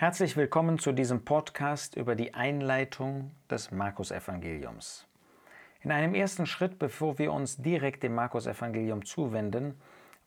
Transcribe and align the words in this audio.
Herzlich 0.00 0.36
willkommen 0.36 0.78
zu 0.78 0.92
diesem 0.92 1.24
Podcast 1.24 1.96
über 1.96 2.14
die 2.14 2.32
Einleitung 2.32 3.32
des 3.50 3.72
Markus-Evangeliums. 3.72 5.08
In 5.80 5.90
einem 5.90 6.14
ersten 6.14 6.46
Schritt, 6.46 6.78
bevor 6.78 7.18
wir 7.18 7.32
uns 7.32 7.56
direkt 7.56 8.04
dem 8.04 8.14
Markus-Evangelium 8.14 9.04
zuwenden, 9.04 9.74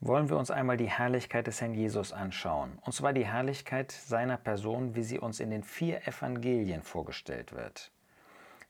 wollen 0.01 0.27
wir 0.27 0.35
uns 0.35 0.51
einmal 0.51 0.75
die 0.75 0.89
Herrlichkeit 0.89 1.47
des 1.47 1.61
Herrn 1.61 1.73
Jesus 1.73 2.11
anschauen. 2.11 2.79
Und 2.81 2.91
zwar 2.91 3.13
die 3.13 3.25
Herrlichkeit 3.25 3.93
seiner 3.93 4.35
Person, 4.35 4.93
wie 4.93 5.03
sie 5.03 5.19
uns 5.19 5.39
in 5.39 5.51
den 5.51 5.63
vier 5.63 6.05
Evangelien 6.05 6.83
vorgestellt 6.83 7.53
wird. 7.53 7.93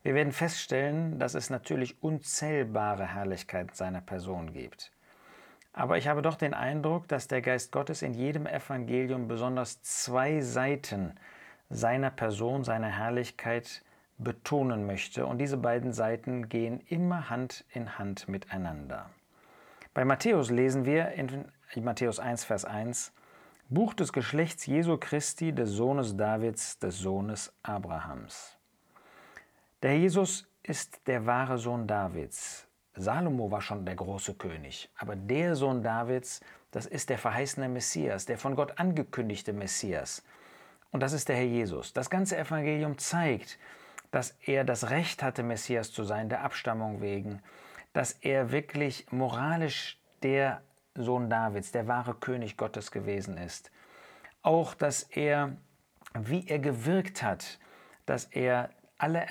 Wir 0.04 0.13
werden 0.13 0.31
feststellen, 0.31 1.18
dass 1.18 1.33
es 1.33 1.49
natürlich 1.49 2.04
unzählbare 2.04 3.07
Herrlichkeit 3.07 3.75
seiner 3.75 4.02
Person 4.02 4.54
gibt. 4.54 4.91
Aber 5.73 5.97
ich 5.97 6.07
habe 6.07 6.21
doch 6.21 6.35
den 6.35 6.53
Eindruck, 6.53 7.07
dass 7.07 7.27
der 7.27 7.41
Geist 7.41 7.71
Gottes 7.71 8.01
in 8.01 8.13
jedem 8.13 8.45
Evangelium 8.45 9.27
besonders 9.27 9.81
zwei 9.81 10.41
Seiten 10.41 11.13
seiner 11.70 12.11
Person, 12.11 12.63
seiner 12.63 12.89
Herrlichkeit 12.89 13.84
betonen 14.17 14.85
möchte. 14.85 15.25
Und 15.25 15.38
diese 15.38 15.57
beiden 15.57 15.94
Seiten 15.94 16.49
gehen 16.49 16.81
immer 16.88 17.30
Hand 17.30 17.66
in 17.71 17.97
Hand 17.97 18.27
miteinander. 18.27 19.09
Bei 19.94 20.05
Matthäus 20.05 20.49
lesen 20.49 20.85
wir 20.85 21.11
in 21.11 21.45
Matthäus 21.83 22.19
1, 22.19 22.44
Vers 22.44 22.66
1, 22.66 23.13
Buch 23.69 23.94
des 23.94 24.11
Geschlechts 24.11 24.66
Jesu 24.66 24.97
Christi, 24.97 25.53
des 25.53 25.69
Sohnes 25.69 26.17
Davids, 26.17 26.77
des 26.80 26.99
Sohnes 26.99 27.53
Abrahams. 27.63 28.58
Der 29.81 29.97
Jesus 29.97 30.47
ist 30.63 31.08
der 31.08 31.25
wahre 31.25 31.58
Sohn 31.58 31.88
Davids. 31.88 32.67
Salomo 32.95 33.50
war 33.52 33.62
schon 33.62 33.86
der 33.86 33.95
große 33.95 34.34
König, 34.34 34.90
aber 34.98 35.16
der 35.16 35.55
Sohn 35.55 35.81
Davids, 35.81 36.41
das 36.72 36.86
ist 36.86 37.09
der 37.09 37.17
verheißene 37.17 37.70
Messias, 37.70 38.26
der 38.26 38.38
von 38.38 38.55
Gott 38.55 38.77
angekündigte 38.80 39.54
Messias. 39.54 40.23
Und 40.91 41.02
das 41.02 41.14
ist 41.14 41.30
der 41.30 41.38
Herr 41.38 41.45
Jesus. 41.45 41.94
Das 41.94 42.09
ganze 42.09 42.38
Evangelium 42.38 42.98
zeigt, 42.98 43.58
dass 44.12 44.36
er 44.45 44.66
das 44.66 44.89
Recht 44.89 45.23
hatte, 45.23 45.42
Messias 45.42 45.92
zu 45.92 46.03
sein, 46.03 46.28
der 46.28 46.44
Abstammung 46.44 47.02
wegen, 47.02 47.42
dass 47.94 48.11
er 48.11 48.52
wirklich 48.52 49.09
moralisch 49.11 49.98
der 50.22 50.61
Sohn 50.95 51.30
Davids, 51.30 51.72
der 51.72 51.88
wahre 51.88 52.14
König 52.14 52.58
Gottes 52.58 52.92
gewesen 52.92 53.38
ist. 53.38 53.72
Auch, 54.42 54.73
dass 54.73 55.03
er, 55.03 55.55
wie 56.14 56.48
er 56.48 56.59
gewirkt 56.59 57.23
hat, 57.23 57.59
dass 58.05 58.26
er 58.26 58.70
alle 58.98 59.26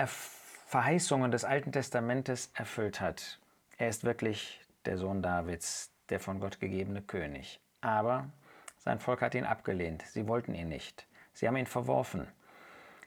Verheißungen 0.66 1.30
des 1.30 1.44
Alten 1.44 1.72
Testamentes 1.72 2.50
erfüllt 2.54 3.00
hat. 3.00 3.38
Er 3.80 3.88
ist 3.88 4.04
wirklich 4.04 4.60
der 4.84 4.98
Sohn 4.98 5.22
Davids, 5.22 5.90
der 6.10 6.20
von 6.20 6.38
Gott 6.38 6.60
gegebene 6.60 7.00
König. 7.00 7.60
Aber 7.80 8.28
sein 8.76 9.00
Volk 9.00 9.22
hat 9.22 9.34
ihn 9.34 9.46
abgelehnt. 9.46 10.02
Sie 10.02 10.28
wollten 10.28 10.54
ihn 10.54 10.68
nicht. 10.68 11.06
Sie 11.32 11.48
haben 11.48 11.56
ihn 11.56 11.64
verworfen. 11.64 12.28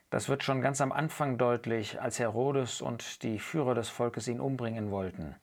Das 0.10 0.30
wird 0.30 0.42
schon 0.42 0.62
ganz 0.62 0.82
am 0.82 0.92
Anfang 0.92 1.38
deutlich, 1.38 2.02
als 2.02 2.18
Herodes 2.18 2.82
und 2.82 3.22
die 3.22 3.38
Führer 3.38 3.76
des 3.76 3.90
Volkes 3.90 4.28
ihn 4.28 4.40
umbringen 4.40 4.90
wollten. 4.90 5.36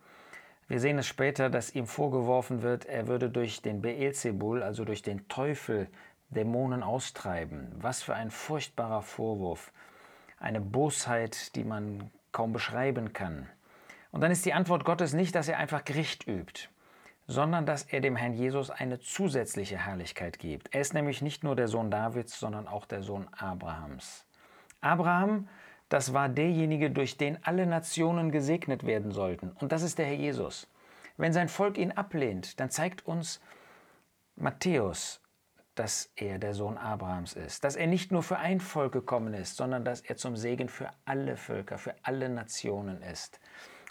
Wir 0.67 0.81
sehen 0.81 0.99
es 0.99 1.07
später, 1.07 1.49
dass 1.49 1.77
ihm 1.77 1.87
vorgeworfen 1.87 2.63
wird, 2.63 2.87
er 2.87 3.07
würde 3.07 3.31
durch 3.31 3.63
den 3.63 3.83
Beelzebul, 3.83 4.65
also 4.65 4.85
durch 4.85 5.03
den 5.03 5.29
Teufel, 5.29 5.87
Dämonen 6.31 6.83
austreiben. 6.83 7.71
Was 7.77 8.03
für 8.03 8.17
ein 8.17 8.33
furchtbarer 8.33 9.03
Vorwurf. 9.03 9.71
Eine 10.41 10.61
Bosheit, 10.61 11.55
die 11.55 11.63
man 11.63 12.11
kaum 12.33 12.53
beschreiben 12.53 13.13
kann. 13.13 13.49
Und 14.13 14.21
dann 14.21 14.31
ist 14.31 14.45
die 14.45 14.53
Antwort 14.53 14.85
Gottes 14.85 15.13
nicht, 15.13 15.35
dass 15.35 15.49
er 15.49 15.59
einfach 15.59 15.85
Gericht 15.85 16.27
übt, 16.27 16.69
sondern 17.27 17.67
dass 17.67 17.85
er 17.85 18.01
dem 18.01 18.17
Herrn 18.17 18.33
Jesus 18.33 18.71
eine 18.71 18.99
zusätzliche 18.99 19.79
Herrlichkeit 19.79 20.39
gibt. 20.39 20.75
Er 20.75 20.81
ist 20.81 20.95
nämlich 20.95 21.23
nicht 21.23 21.45
nur 21.45 21.55
der 21.55 21.69
Sohn 21.69 21.91
Davids, 21.91 22.39
sondern 22.39 22.67
auch 22.67 22.87
der 22.87 23.03
Sohn 23.03 23.29
Abrahams. 23.33 24.27
Abraham, 24.81 25.49
das 25.89 26.13
war 26.13 26.29
derjenige, 26.29 26.91
durch 26.91 27.17
den 27.17 27.39
alle 27.45 27.67
Nationen 27.67 28.31
gesegnet 28.31 28.85
werden 28.85 29.13
sollten. 29.13 29.51
Und 29.53 29.73
das 29.73 29.83
ist 29.83 29.99
der 29.99 30.07
Herr 30.07 30.15
Jesus. 30.15 30.69
Wenn 31.17 31.33
sein 31.33 31.49
Volk 31.49 31.79
ihn 31.79 31.93
ablehnt, 31.93 32.59
dann 32.59 32.71
zeigt 32.71 33.07
uns 33.07 33.41
Matthäus, 34.37 35.21
dass 35.75 36.11
er 36.17 36.39
der 36.39 36.55
Sohn 36.55 36.77
Abrahams 36.79 37.35
ist, 37.35 37.65
dass 37.65 37.77
er 37.77 37.87
nicht 37.87 38.11
nur 38.11 38.23
für 38.23 38.39
ein 38.39 38.61
Volk 38.61 38.93
gekommen 38.93 39.35
ist, 39.35 39.57
sondern 39.57 39.85
dass 39.85 40.01
er 40.01 40.17
zum 40.17 40.37
Segen 40.37 40.69
für 40.69 40.91
alle 41.05 41.37
Völker, 41.37 41.79
für 41.79 41.95
alle 42.03 42.29
Nationen 42.29 43.03
ist. 43.03 43.41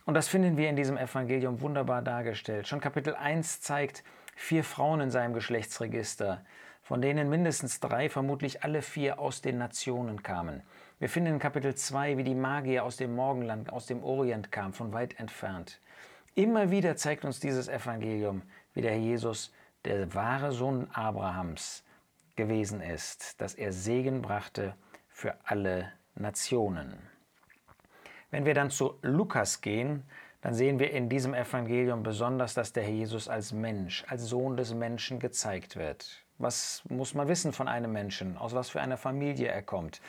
Und 0.10 0.16
das 0.16 0.28
finden 0.28 0.58
wir 0.58 0.72
in 0.72 0.76
diesem 0.76 0.98
Evangelium 0.98 1.62
wunderbar 1.62 2.02
dargestellt. 2.02 2.68
Schon 2.68 2.82
Kapitel 2.82 3.14
1 3.14 3.62
zeigt 3.62 4.04
vier 4.36 4.64
Frauen 4.64 5.02
in 5.02 5.12
seinem 5.12 5.36
Geschlechtsregister, 5.36 6.44
von 6.82 7.00
denen 7.00 7.30
mindestens 7.30 7.80
drei, 7.80 8.10
vermutlich 8.10 8.64
alle 8.64 8.82
vier 8.82 9.20
aus 9.20 9.44
den 9.44 9.60
Nationen 9.60 10.24
kamen. 10.24 10.64
Wir 10.98 11.10
finden 11.10 11.34
in 11.34 11.40
Kapitel 11.40 11.76
2, 11.76 12.18
wie 12.18 12.24
die 12.24 12.34
Magier 12.34 12.86
aus 12.86 12.98
dem 12.98 13.14
Morgenland, 13.14 13.72
aus 13.72 13.86
dem 13.86 14.04
Orient 14.04 14.52
kamen, 14.52 14.74
von 14.74 14.94
weit 14.94 15.20
entfernt. 15.20 15.80
Immer 16.34 16.72
wieder 16.72 16.96
zeigt 16.96 17.24
uns 17.24 17.40
dieses 17.40 17.68
Evangelium, 17.68 18.42
wie 18.74 18.82
der 18.82 18.94
Herr 18.94 18.98
Jesus 18.98 19.54
der 19.86 20.12
wahre 20.16 20.52
Sohn 20.52 20.88
Abrahams 20.92 21.84
gewesen 22.36 22.82
ist, 22.82 23.40
dass 23.40 23.54
er 23.54 23.72
Segen 23.72 24.24
brachte 24.24 24.74
für 25.12 25.36
alle 25.46 25.92
Nationen. 26.16 27.09
Wenn 28.32 28.46
wir 28.46 28.54
dann 28.54 28.70
zu 28.70 29.00
Lukas 29.02 29.62
gehen, 29.62 30.04
dann 30.42 30.54
sehen 30.54 30.80
wir 30.80 30.92
in 30.92 31.10
diesem 31.10 31.34
Evangelium 31.34 32.04
besonders, 32.04 32.54
dass 32.54 32.72
der 32.72 32.84
Herr 32.84 32.92
Jesus 32.92 33.28
als 33.28 33.52
Mensch, 33.52 34.06
als 34.08 34.24
Sohn 34.24 34.56
des 34.56 34.74
Menschen 34.74 35.20
gezeigt 35.20 35.76
wird. 35.76 36.24
Was 36.38 36.84
muss 36.90 37.14
man 37.14 37.28
wissen 37.28 37.52
von 37.52 37.68
einem 37.68 37.92
Menschen? 37.92 38.38
Aus 38.38 38.54
was 38.54 38.70
für 38.70 38.82
einer 38.82 38.98
Familie 38.98 39.48
er 39.48 39.62
kommt? 39.64 40.00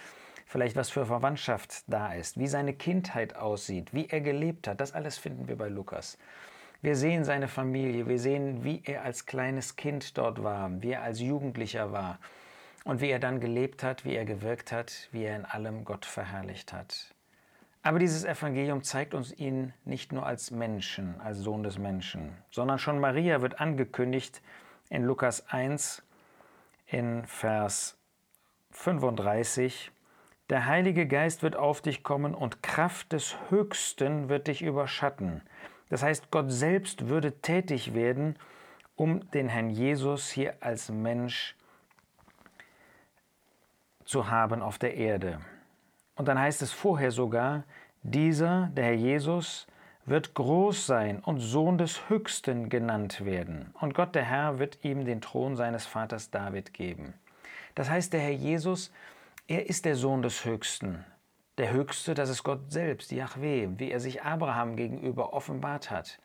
Vielleicht 0.47 0.77
was 0.77 0.91
für 0.91 1.07
Verwandtschaft 1.07 1.85
da 1.87 2.13
ist, 2.13 2.39
wie 2.39 2.47
seine 2.47 2.75
Kindheit 2.75 3.37
aussieht, 3.37 3.95
wie 3.95 4.09
er 4.09 4.21
gelebt 4.21 4.69
hat. 4.69 4.81
Das 4.81 4.93
alles 4.93 5.17
finden 5.17 5.49
wir 5.49 5.57
bei 5.57 5.69
Lukas. 5.69 6.19
Wir 6.83 6.97
sehen 6.97 7.25
seine 7.25 7.49
Familie, 7.49 8.07
wir 8.07 8.19
sehen, 8.19 8.65
wie 8.65 8.83
er 8.85 9.03
als 9.03 9.27
kleines 9.27 9.77
Kind 9.77 10.17
dort 10.19 10.43
war, 10.43 10.71
wie 10.83 10.93
er 10.93 11.03
als 11.03 11.21
Jugendlicher 11.21 11.93
war 11.93 12.19
und 12.85 13.01
wie 13.01 13.11
er 13.11 13.19
dann 13.19 13.41
gelebt 13.41 13.83
hat, 13.83 14.05
wie 14.05 14.15
er 14.15 14.25
gewirkt 14.25 14.73
hat, 14.73 15.09
wie 15.11 15.25
er 15.25 15.37
in 15.37 15.45
allem 15.45 15.85
Gott 15.85 16.05
verherrlicht 16.05 16.73
hat. 16.73 17.15
Aber 17.83 17.99
dieses 17.99 18.25
Evangelium 18.25 18.83
zeigt 18.83 19.15
uns 19.15 19.33
ihn 19.33 19.73
nicht 19.85 20.13
nur 20.13 20.27
als 20.27 20.51
Menschen, 20.51 21.19
als 21.21 21.39
Sohn 21.39 21.63
des 21.63 21.79
Menschen, 21.79 22.37
sondern 22.51 22.79
schon 22.79 23.01
Maria 23.01 23.41
wird 23.41 23.59
angekündigt 23.61 24.43
in 24.91 25.05
Lukas 25.05 25.49
1 25.49 26.03
in 26.87 27.25
Vers 27.27 27.97
35. 28.73 29.93
Der 30.51 30.67
Heilige 30.67 31.07
Geist 31.07 31.43
wird 31.43 31.57
auf 31.57 31.81
dich 31.81 32.03
kommen 32.03 32.35
und 32.35 32.63
Kraft 32.63 33.13
des 33.13 33.37
Höchsten 33.49 34.29
wird 34.29 34.49
dich 34.49 34.63
überschatten. 34.63 35.43
Das 35.89 36.03
heißt, 36.03 36.31
Gott 36.31 36.51
selbst 36.51 37.09
würde 37.09 37.41
tätig 37.41 37.95
werden, 37.95 38.37
um 38.95 39.31
den 39.31 39.49
Herrn 39.49 39.71
Jesus 39.71 40.29
hier 40.29 40.55
als 40.61 40.91
Mensch 40.91 41.57
zu 44.05 44.29
haben 44.29 44.61
auf 44.61 44.79
der 44.79 44.95
Erde. 44.97 45.41
Und 46.21 46.27
dann 46.27 46.39
heißt 46.39 46.61
es 46.61 46.71
vorher 46.71 47.13
sogar, 47.13 47.65
dieser, 48.03 48.69
der 48.75 48.85
Herr 48.85 48.93
Jesus, 48.93 49.67
wird 50.05 50.35
groß 50.35 50.85
sein 50.85 51.21
und 51.21 51.41
Sohn 51.41 51.79
des 51.79 52.11
Höchsten 52.11 52.69
genannt 52.69 53.25
werden. 53.25 53.73
Und 53.81 53.95
Gott 53.95 54.15
der 54.15 54.25
Herr 54.25 54.59
wird 54.59 54.85
ihm 54.85 55.07
den 55.07 55.23
Thron 55.23 55.57
seines 55.57 55.87
Vaters 55.87 56.31
David 56.31 56.75
geben. 56.75 57.15
Das 57.75 57.89
heißt, 57.89 58.13
der 58.13 58.21
Herr 58.21 58.33
Jesus, 58.33 58.93
er 59.49 59.67
ist 59.71 59.87
der 59.87 59.97
Sohn 59.97 60.21
des 60.21 60.45
Höchsten. 60.45 61.07
Der 61.57 61.73
Höchste, 61.73 62.13
das 62.13 62.29
ist 62.29 62.43
Gott 62.43 62.71
selbst, 62.71 63.13
Yahweh, 63.13 63.71
wie 63.79 63.91
er 63.91 63.99
sich 63.99 64.23
Abraham 64.23 64.77
gegenüber 64.77 65.33
offenbart 65.33 65.91
hat. 65.91 66.19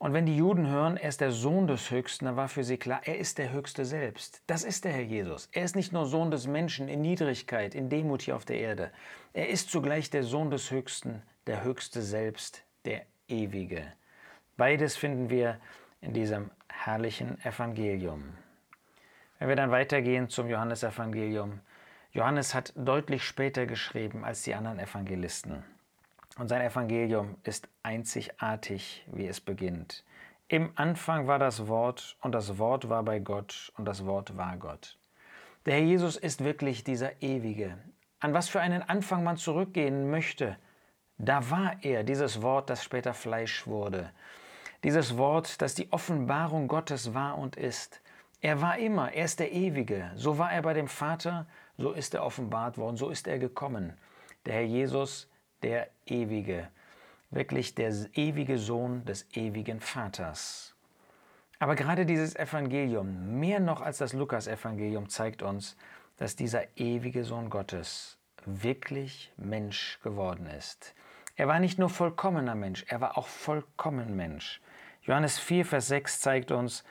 Und 0.00 0.14
wenn 0.14 0.24
die 0.24 0.34
Juden 0.34 0.66
hören, 0.66 0.96
er 0.96 1.10
ist 1.10 1.20
der 1.20 1.30
Sohn 1.30 1.66
des 1.66 1.90
Höchsten, 1.90 2.24
dann 2.24 2.34
war 2.34 2.48
für 2.48 2.64
sie 2.64 2.78
klar, 2.78 3.02
er 3.04 3.18
ist 3.18 3.36
der 3.36 3.52
Höchste 3.52 3.84
selbst. 3.84 4.42
Das 4.46 4.64
ist 4.64 4.86
der 4.86 4.92
Herr 4.92 5.02
Jesus. 5.02 5.50
Er 5.52 5.62
ist 5.62 5.76
nicht 5.76 5.92
nur 5.92 6.06
Sohn 6.06 6.30
des 6.30 6.46
Menschen 6.46 6.88
in 6.88 7.02
Niedrigkeit, 7.02 7.74
in 7.74 7.90
Demut 7.90 8.22
hier 8.22 8.34
auf 8.34 8.46
der 8.46 8.58
Erde. 8.58 8.92
Er 9.34 9.50
ist 9.50 9.70
zugleich 9.70 10.08
der 10.08 10.22
Sohn 10.22 10.50
des 10.50 10.70
Höchsten, 10.70 11.22
der 11.46 11.64
Höchste 11.64 12.00
selbst, 12.00 12.64
der 12.86 13.02
Ewige. 13.28 13.92
Beides 14.56 14.96
finden 14.96 15.28
wir 15.28 15.60
in 16.00 16.14
diesem 16.14 16.50
herrlichen 16.70 17.38
Evangelium. 17.44 18.32
Wenn 19.38 19.48
wir 19.50 19.56
dann 19.56 19.70
weitergehen 19.70 20.30
zum 20.30 20.48
Johannesevangelium. 20.48 21.60
Johannes 22.12 22.54
hat 22.54 22.72
deutlich 22.74 23.22
später 23.22 23.66
geschrieben 23.66 24.24
als 24.24 24.44
die 24.44 24.54
anderen 24.54 24.78
Evangelisten. 24.78 25.62
Und 26.40 26.48
sein 26.48 26.62
Evangelium 26.62 27.36
ist 27.42 27.68
einzigartig, 27.82 29.04
wie 29.12 29.26
es 29.26 29.42
beginnt. 29.42 30.04
Im 30.48 30.72
Anfang 30.74 31.26
war 31.26 31.38
das 31.38 31.68
Wort 31.68 32.16
und 32.22 32.32
das 32.32 32.56
Wort 32.56 32.88
war 32.88 33.02
bei 33.02 33.18
Gott 33.18 33.70
und 33.76 33.84
das 33.84 34.06
Wort 34.06 34.38
war 34.38 34.56
Gott. 34.56 34.98
Der 35.66 35.74
Herr 35.74 35.82
Jesus 35.82 36.16
ist 36.16 36.42
wirklich 36.42 36.82
dieser 36.82 37.20
Ewige. 37.20 37.76
An 38.20 38.32
was 38.32 38.48
für 38.48 38.62
einen 38.62 38.80
Anfang 38.80 39.22
man 39.22 39.36
zurückgehen 39.36 40.10
möchte, 40.10 40.56
da 41.18 41.50
war 41.50 41.74
er, 41.82 42.04
dieses 42.04 42.40
Wort, 42.40 42.70
das 42.70 42.82
später 42.82 43.12
Fleisch 43.12 43.66
wurde. 43.66 44.10
Dieses 44.82 45.18
Wort, 45.18 45.60
das 45.60 45.74
die 45.74 45.92
Offenbarung 45.92 46.68
Gottes 46.68 47.12
war 47.12 47.36
und 47.36 47.56
ist. 47.56 48.00
Er 48.40 48.62
war 48.62 48.78
immer, 48.78 49.12
er 49.12 49.26
ist 49.26 49.40
der 49.40 49.52
Ewige. 49.52 50.10
So 50.14 50.38
war 50.38 50.50
er 50.50 50.62
bei 50.62 50.72
dem 50.72 50.88
Vater, 50.88 51.46
so 51.76 51.92
ist 51.92 52.14
er 52.14 52.24
offenbart 52.24 52.78
worden, 52.78 52.96
so 52.96 53.10
ist 53.10 53.28
er 53.28 53.38
gekommen. 53.38 53.92
Der 54.46 54.54
Herr 54.54 54.62
Jesus, 54.62 55.29
der 55.62 55.88
Ewige, 56.06 56.68
wirklich 57.30 57.74
der 57.74 57.92
ewige 58.14 58.58
Sohn 58.58 59.04
des 59.04 59.26
ewigen 59.34 59.80
Vaters. 59.80 60.74
Aber 61.58 61.74
gerade 61.74 62.06
dieses 62.06 62.34
Evangelium, 62.36 63.38
mehr 63.38 63.60
noch 63.60 63.82
als 63.82 63.98
das 63.98 64.14
Lukas-Evangelium, 64.14 65.08
zeigt 65.08 65.42
uns, 65.42 65.76
dass 66.16 66.34
dieser 66.34 66.64
ewige 66.76 67.24
Sohn 67.24 67.50
Gottes 67.50 68.18
wirklich 68.46 69.32
Mensch 69.36 69.98
geworden 70.02 70.46
ist. 70.46 70.94
Er 71.36 71.48
war 71.48 71.58
nicht 71.58 71.78
nur 71.78 71.90
vollkommener 71.90 72.54
Mensch, 72.54 72.84
er 72.88 73.00
war 73.00 73.16
auch 73.16 73.26
vollkommen 73.26 74.16
Mensch. 74.16 74.60
Johannes 75.02 75.38
4, 75.38 75.64
Vers 75.64 75.88
6 75.88 76.20
zeigt 76.20 76.50
uns, 76.50 76.84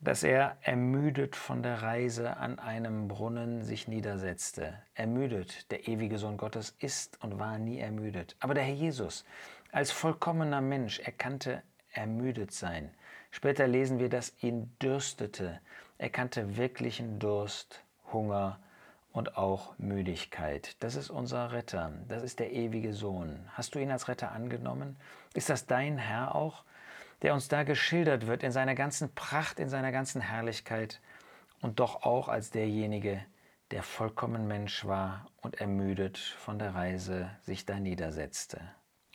dass 0.00 0.22
er 0.22 0.56
ermüdet 0.62 1.36
von 1.36 1.62
der 1.62 1.82
Reise 1.82 2.36
an 2.36 2.58
einem 2.58 3.08
Brunnen 3.08 3.62
sich 3.62 3.88
niedersetzte. 3.88 4.74
Ermüdet, 4.94 5.70
der 5.70 5.88
ewige 5.88 6.18
Sohn 6.18 6.36
Gottes 6.36 6.76
ist 6.78 7.22
und 7.22 7.38
war 7.38 7.58
nie 7.58 7.78
ermüdet. 7.78 8.36
Aber 8.40 8.54
der 8.54 8.64
Herr 8.64 8.74
Jesus 8.74 9.24
als 9.72 9.90
vollkommener 9.90 10.60
Mensch 10.60 11.00
erkannte 11.00 11.62
ermüdet 11.92 12.52
sein. 12.52 12.90
Später 13.30 13.66
lesen 13.66 13.98
wir, 13.98 14.08
dass 14.08 14.32
ihn 14.42 14.74
dürstete. 14.80 15.60
Er 15.98 16.10
kannte 16.10 16.56
wirklichen 16.56 17.18
Durst, 17.18 17.82
Hunger 18.12 18.58
und 19.12 19.36
auch 19.36 19.78
Müdigkeit. 19.78 20.76
Das 20.80 20.94
ist 20.94 21.10
unser 21.10 21.52
Retter. 21.52 21.92
Das 22.08 22.22
ist 22.22 22.38
der 22.38 22.52
ewige 22.52 22.92
Sohn. 22.92 23.48
Hast 23.54 23.74
du 23.74 23.78
ihn 23.78 23.90
als 23.90 24.08
Retter 24.08 24.32
angenommen? 24.32 24.96
Ist 25.34 25.48
das 25.48 25.66
dein 25.66 25.98
Herr 25.98 26.34
auch, 26.34 26.64
der 27.22 27.34
uns 27.34 27.48
da 27.48 27.62
geschildert 27.62 28.26
wird 28.26 28.42
in 28.42 28.52
seiner 28.52 28.74
ganzen 28.74 29.14
Pracht, 29.14 29.58
in 29.58 29.68
seiner 29.68 29.92
ganzen 29.92 30.20
Herrlichkeit 30.20 31.00
und 31.60 31.80
doch 31.80 32.02
auch 32.02 32.28
als 32.28 32.50
derjenige, 32.50 33.24
der 33.70 33.82
vollkommen 33.82 34.46
Mensch 34.46 34.84
war 34.84 35.26
und 35.40 35.60
ermüdet 35.60 36.18
von 36.18 36.58
der 36.58 36.74
Reise 36.74 37.30
sich 37.42 37.66
da 37.66 37.80
niedersetzte. 37.80 38.60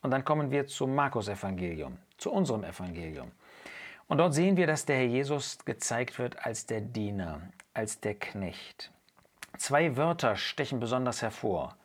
Und 0.02 0.12
dann 0.12 0.26
kommen 0.26 0.52
wir 0.52 0.68
zum 0.68 0.96
Markus-Evangelium, 0.96 1.98
zu 2.18 2.32
unserem 2.32 2.64
Evangelium. 2.64 3.32
Und 4.08 4.18
dort 4.18 4.34
sehen 4.34 4.58
wir, 4.58 4.68
dass 4.68 4.86
der 4.86 4.98
Herr 4.98 5.06
Jesus 5.06 5.64
gezeigt 5.64 6.20
wird 6.20 6.46
als 6.46 6.66
der 6.66 6.82
Diener, 6.82 7.42
als 7.74 8.02
der 8.02 8.16
Knecht. 8.16 8.92
Zwei 9.58 9.96
Wörter 9.96 10.36
stechen 10.36 10.80
besonders 10.80 11.22
hervor. 11.22 11.78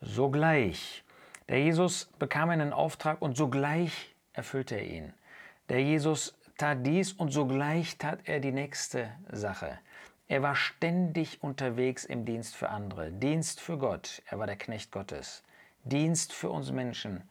Sogleich. 0.00 1.04
Der 1.48 1.60
Jesus 1.60 2.06
bekam 2.18 2.50
einen 2.50 2.72
Auftrag 2.72 3.20
und 3.20 3.36
sogleich 3.36 4.14
erfüllte 4.32 4.76
er 4.76 4.86
ihn. 4.86 5.14
Der 5.68 5.82
Jesus 5.82 6.34
tat 6.58 6.86
dies 6.86 7.12
und 7.12 7.30
sogleich 7.30 7.96
tat 7.96 8.20
er 8.24 8.40
die 8.40 8.52
nächste 8.52 9.10
Sache. 9.30 9.78
Er 10.28 10.42
war 10.42 10.56
ständig 10.56 11.42
unterwegs 11.42 12.04
im 12.04 12.24
Dienst 12.24 12.54
für 12.54 12.68
andere, 12.68 13.12
Dienst 13.12 13.60
für 13.60 13.78
Gott. 13.78 14.22
Er 14.26 14.38
war 14.38 14.46
der 14.46 14.56
Knecht 14.56 14.92
Gottes, 14.92 15.42
Dienst 15.84 16.32
für 16.32 16.50
uns 16.50 16.70
Menschen. 16.70 17.28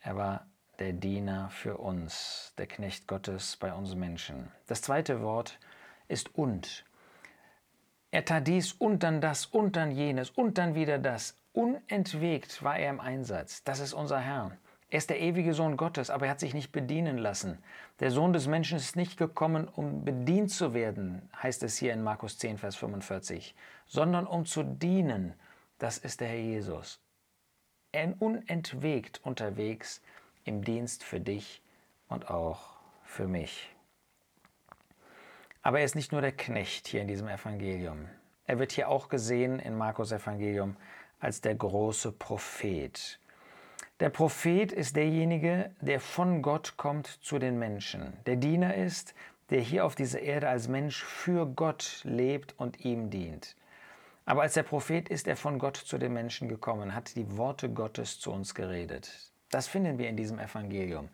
Er 0.00 0.16
war 0.16 0.46
der 0.78 0.92
Diener 0.92 1.50
für 1.50 1.78
uns, 1.78 2.52
der 2.58 2.66
Knecht 2.66 3.06
Gottes 3.06 3.56
bei 3.56 3.72
uns 3.72 3.94
Menschen. 3.94 4.50
Das 4.66 4.82
zweite 4.82 5.20
Wort 5.20 5.58
ist 6.08 6.34
und. 6.34 6.84
Er 8.10 8.24
tat 8.24 8.46
dies 8.46 8.72
und 8.72 9.04
dann 9.04 9.20
das 9.20 9.46
und 9.46 9.76
dann 9.76 9.90
jenes 9.92 10.30
und 10.30 10.58
dann 10.58 10.74
wieder 10.74 10.98
das. 10.98 11.36
Unentwegt 11.52 12.62
war 12.62 12.76
er 12.76 12.90
im 12.90 13.00
Einsatz. 13.00 13.62
Das 13.62 13.78
ist 13.78 13.92
unser 13.92 14.18
Herr. 14.18 14.56
Er 14.92 14.98
ist 14.98 15.08
der 15.08 15.20
ewige 15.20 15.54
Sohn 15.54 15.78
Gottes, 15.78 16.10
aber 16.10 16.26
er 16.26 16.32
hat 16.32 16.40
sich 16.40 16.52
nicht 16.52 16.70
bedienen 16.70 17.16
lassen. 17.16 17.56
Der 18.00 18.10
Sohn 18.10 18.34
des 18.34 18.46
Menschen 18.46 18.76
ist 18.76 18.94
nicht 18.94 19.16
gekommen, 19.16 19.66
um 19.66 20.04
bedient 20.04 20.50
zu 20.50 20.74
werden, 20.74 21.30
heißt 21.42 21.62
es 21.62 21.78
hier 21.78 21.94
in 21.94 22.02
Markus 22.02 22.36
10, 22.36 22.58
Vers 22.58 22.76
45, 22.76 23.54
sondern 23.86 24.26
um 24.26 24.44
zu 24.44 24.62
dienen. 24.62 25.32
Das 25.78 25.96
ist 25.96 26.20
der 26.20 26.28
Herr 26.28 26.36
Jesus. 26.36 27.00
Er 27.90 28.12
unentwegt 28.18 29.22
unterwegs 29.24 30.02
im 30.44 30.62
Dienst 30.62 31.04
für 31.04 31.20
dich 31.20 31.62
und 32.08 32.28
auch 32.28 32.76
für 33.02 33.26
mich. 33.26 33.74
Aber 35.62 35.78
er 35.78 35.86
ist 35.86 35.94
nicht 35.94 36.12
nur 36.12 36.20
der 36.20 36.32
Knecht 36.32 36.86
hier 36.86 37.00
in 37.00 37.08
diesem 37.08 37.28
Evangelium. 37.28 38.10
Er 38.44 38.58
wird 38.58 38.72
hier 38.72 38.90
auch 38.90 39.08
gesehen 39.08 39.58
in 39.58 39.74
Markus 39.74 40.12
Evangelium 40.12 40.76
als 41.18 41.40
der 41.40 41.54
große 41.54 42.12
Prophet. 42.12 43.18
Der 44.02 44.10
Prophet 44.10 44.72
ist 44.72 44.96
derjenige, 44.96 45.70
der 45.80 46.00
von 46.00 46.42
Gott 46.42 46.76
kommt 46.76 47.06
zu 47.06 47.38
den 47.38 47.60
Menschen. 47.60 48.12
Der 48.26 48.34
Diener 48.34 48.74
ist, 48.74 49.14
der 49.50 49.60
hier 49.60 49.86
auf 49.86 49.94
dieser 49.94 50.18
Erde 50.18 50.48
als 50.48 50.66
Mensch 50.66 51.04
für 51.04 51.46
Gott 51.46 52.00
lebt 52.02 52.52
und 52.58 52.84
ihm 52.84 53.10
dient. 53.10 53.54
Aber 54.24 54.42
als 54.42 54.54
der 54.54 54.64
Prophet 54.64 55.08
ist 55.08 55.28
er 55.28 55.36
von 55.36 55.60
Gott 55.60 55.76
zu 55.76 55.98
den 55.98 56.12
Menschen 56.14 56.48
gekommen, 56.48 56.96
hat 56.96 57.14
die 57.14 57.36
Worte 57.36 57.70
Gottes 57.70 58.18
zu 58.18 58.32
uns 58.32 58.56
geredet. 58.56 59.30
Das 59.50 59.68
finden 59.68 59.98
wir 59.98 60.08
in 60.08 60.16
diesem 60.16 60.40
Evangelium. 60.40 61.08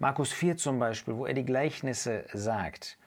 Markus 0.00 0.32
4 0.32 0.56
zum 0.56 0.80
Beispiel, 0.80 1.14
wo 1.14 1.26
er 1.26 1.34
die 1.34 1.44
Gleichnisse 1.44 2.24
sagt 2.32 2.98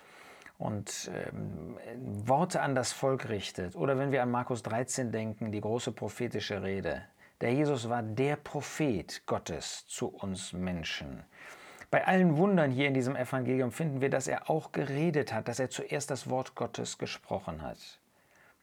und 0.57 1.11
ähm, 1.13 1.77
Worte 2.25 2.61
an 2.61 2.73
das 2.73 2.93
Volk 2.93 3.27
richtet. 3.27 3.75
Oder 3.75 3.97
wenn 3.97 4.13
wir 4.13 4.23
an 4.23 4.31
Markus 4.31 4.63
13 4.63 5.11
denken, 5.11 5.51
die 5.51 5.59
große 5.59 5.91
prophetische 5.91 6.63
Rede. 6.63 7.03
Der 7.41 7.53
Jesus 7.53 7.89
war 7.89 8.01
der 8.01 8.35
Prophet 8.35 9.23
Gottes 9.25 9.85
zu 9.87 10.07
uns 10.07 10.53
Menschen. 10.53 11.23
Bei 11.91 12.05
allen 12.07 12.37
Wundern 12.37 12.71
hier 12.71 12.87
in 12.87 12.93
diesem 12.93 13.15
Evangelium 13.15 13.71
finden 13.71 14.01
wir, 14.01 14.09
dass 14.09 14.27
er 14.27 14.49
auch 14.49 14.71
geredet 14.71 15.33
hat, 15.33 15.47
dass 15.47 15.59
er 15.59 15.69
zuerst 15.69 16.09
das 16.09 16.29
Wort 16.29 16.55
Gottes 16.55 16.97
gesprochen 16.97 17.61
hat. 17.61 17.77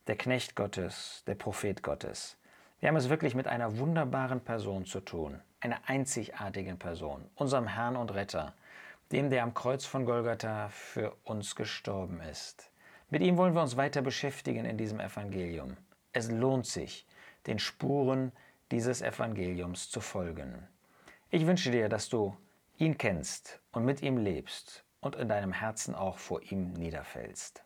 Der 0.07 0.17
Knecht 0.17 0.57
Gottes, 0.57 1.23
der 1.27 1.35
Prophet 1.35 1.83
Gottes. 1.83 2.37
Wir 2.81 2.89
haben 2.89 2.97
es 2.97 3.09
wirklich 3.09 3.35
mit 3.35 3.47
einer 3.47 3.79
wunderbaren 3.79 4.41
Person 4.41 4.87
zu 4.87 5.01
tun 5.01 5.41
einer 5.63 5.81
einzigartigen 5.87 6.79
Person, 6.79 7.25
unserem 7.37 7.69
Herrn 7.69 7.95
und 7.95 8.13
Retter, 8.13 8.53
dem, 9.13 9.31
der 9.31 9.45
am 9.45 9.55
Kreuz 9.55 9.85
von 9.85 10.05
Golgatha 10.05 10.69
für 10.71 11.15
uns 11.23 11.55
gestorben 11.55 12.21
ist. 12.21 12.71
Mit 13.11 13.23
ihm 13.23 13.37
wollen 13.37 13.55
wir 13.55 13.63
uns 13.63 13.77
weiter 13.77 14.03
beschäftigen 14.03 14.65
in 14.65 14.77
diesem 14.77 14.99
Evangelium. 14.99 15.77
Es 16.13 16.31
lohnt 16.31 16.67
sich, 16.67 17.07
den 17.47 17.61
Spuren 17.61 18.33
dieses 18.73 19.03
Evangeliums 19.03 19.91
zu 19.91 20.01
folgen. 20.01 20.67
Ich 21.31 21.47
wünsche 21.47 21.71
dir, 21.71 21.91
dass 21.91 22.09
du 22.09 22.35
ihn 22.79 22.97
kennst 22.97 23.61
und 23.71 23.85
mit 23.85 24.03
ihm 24.03 24.17
lebst 24.17 24.85
und 25.01 25.15
in 25.15 25.29
deinem 25.29 25.53
Herzen 25.53 25.95
auch 25.95 26.17
vor 26.17 26.43
ihm 26.51 26.73
niederfällst. 26.73 27.63